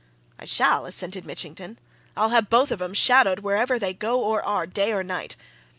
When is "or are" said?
4.19-4.65